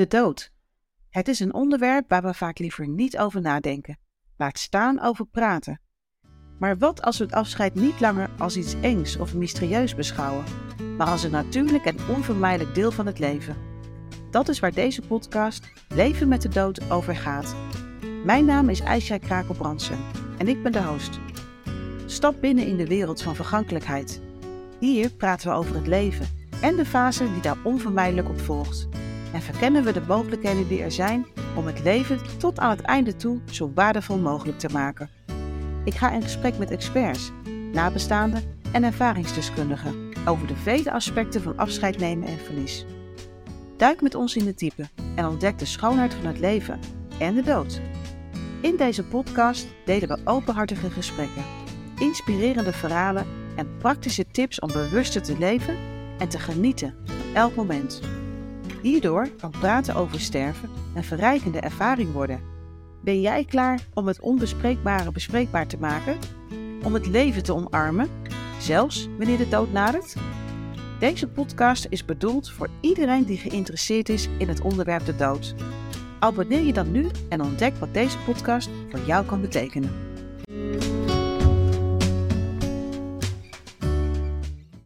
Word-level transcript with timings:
De 0.00 0.06
dood. 0.06 0.52
Het 1.10 1.28
is 1.28 1.40
een 1.40 1.54
onderwerp 1.54 2.08
waar 2.08 2.22
we 2.22 2.34
vaak 2.34 2.58
liever 2.58 2.88
niet 2.88 3.18
over 3.18 3.40
nadenken. 3.40 3.98
Laat 4.36 4.58
staan 4.58 5.00
over 5.00 5.26
praten. 5.26 5.80
Maar 6.58 6.78
wat 6.78 7.02
als 7.02 7.18
we 7.18 7.24
het 7.24 7.32
afscheid 7.32 7.74
niet 7.74 8.00
langer 8.00 8.30
als 8.38 8.56
iets 8.56 8.74
engs 8.80 9.16
of 9.16 9.34
mysterieus 9.34 9.94
beschouwen, 9.94 10.44
maar 10.96 11.06
als 11.06 11.22
een 11.22 11.30
natuurlijk 11.30 11.84
en 11.84 11.96
onvermijdelijk 12.08 12.74
deel 12.74 12.90
van 12.90 13.06
het 13.06 13.18
leven? 13.18 13.56
Dat 14.30 14.48
is 14.48 14.60
waar 14.60 14.72
deze 14.72 15.02
podcast 15.02 15.72
Leven 15.88 16.28
met 16.28 16.42
de 16.42 16.48
Dood 16.48 16.90
over 16.90 17.16
gaat. 17.16 17.54
Mijn 18.24 18.44
naam 18.44 18.68
is 18.68 18.82
Aisha 18.82 19.18
Krakel-Brandsen 19.18 19.98
en 20.38 20.48
ik 20.48 20.62
ben 20.62 20.72
de 20.72 20.82
host. 20.82 21.18
Stap 22.06 22.40
binnen 22.40 22.66
in 22.66 22.76
de 22.76 22.86
wereld 22.86 23.22
van 23.22 23.34
vergankelijkheid. 23.34 24.20
Hier 24.78 25.10
praten 25.10 25.48
we 25.48 25.56
over 25.56 25.74
het 25.74 25.86
leven 25.86 26.26
en 26.62 26.76
de 26.76 26.84
fase 26.84 27.32
die 27.32 27.42
daar 27.42 27.58
onvermijdelijk 27.64 28.28
op 28.28 28.40
volgt 28.40 28.88
en 29.32 29.42
verkennen 29.42 29.84
we 29.84 29.92
de 29.92 30.02
mogelijkheden 30.08 30.68
die 30.68 30.82
er 30.82 30.92
zijn 30.92 31.26
om 31.56 31.66
het 31.66 31.82
leven 31.82 32.18
tot 32.38 32.58
aan 32.58 32.70
het 32.70 32.80
einde 32.80 33.16
toe 33.16 33.40
zo 33.50 33.72
waardevol 33.74 34.18
mogelijk 34.18 34.58
te 34.58 34.68
maken. 34.72 35.10
Ik 35.84 35.94
ga 35.94 36.12
in 36.12 36.22
gesprek 36.22 36.58
met 36.58 36.70
experts, 36.70 37.32
nabestaanden 37.72 38.42
en 38.72 38.84
ervaringsdeskundigen 38.84 40.08
over 40.24 40.46
de 40.46 40.56
vele 40.56 40.92
aspecten 40.92 41.42
van 41.42 41.58
afscheid 41.58 41.98
nemen 41.98 42.28
en 42.28 42.38
verlies. 42.38 42.84
Duik 43.76 44.00
met 44.00 44.14
ons 44.14 44.36
in 44.36 44.44
de 44.44 44.54
diepe 44.54 44.88
en 45.14 45.26
ontdek 45.26 45.58
de 45.58 45.64
schoonheid 45.64 46.14
van 46.14 46.26
het 46.26 46.38
leven 46.38 46.78
en 47.18 47.34
de 47.34 47.42
dood. 47.42 47.80
In 48.60 48.76
deze 48.76 49.04
podcast 49.04 49.66
delen 49.84 50.08
we 50.08 50.18
openhartige 50.24 50.90
gesprekken, 50.90 51.44
inspirerende 51.98 52.72
verhalen 52.72 53.26
en 53.56 53.76
praktische 53.78 54.26
tips 54.30 54.60
om 54.60 54.72
bewuster 54.72 55.22
te 55.22 55.38
leven 55.38 55.76
en 56.18 56.28
te 56.28 56.38
genieten 56.38 56.94
van 57.04 57.34
elk 57.34 57.54
moment. 57.54 58.00
Hierdoor 58.82 59.28
kan 59.28 59.50
praten 59.50 59.94
over 59.94 60.20
sterven 60.20 60.68
een 60.94 61.04
verrijkende 61.04 61.60
ervaring 61.60 62.12
worden. 62.12 62.40
Ben 63.02 63.20
jij 63.20 63.44
klaar 63.44 63.86
om 63.94 64.06
het 64.06 64.20
onbespreekbare 64.20 65.12
bespreekbaar 65.12 65.66
te 65.66 65.78
maken? 65.78 66.18
Om 66.82 66.94
het 66.94 67.06
leven 67.06 67.42
te 67.42 67.54
omarmen, 67.54 68.08
zelfs 68.58 69.08
wanneer 69.18 69.38
de 69.38 69.48
dood 69.48 69.72
nadert? 69.72 70.14
Deze 70.98 71.28
podcast 71.28 71.86
is 71.88 72.04
bedoeld 72.04 72.50
voor 72.50 72.68
iedereen 72.80 73.24
die 73.24 73.38
geïnteresseerd 73.38 74.08
is 74.08 74.28
in 74.38 74.48
het 74.48 74.60
onderwerp 74.60 75.04
de 75.04 75.16
dood. 75.16 75.54
Abonneer 76.18 76.62
je 76.62 76.72
dan 76.72 76.92
nu 76.92 77.06
en 77.28 77.42
ontdek 77.42 77.76
wat 77.76 77.94
deze 77.94 78.18
podcast 78.18 78.70
voor 78.90 79.00
jou 79.06 79.26
kan 79.26 79.40
betekenen. 79.40 80.09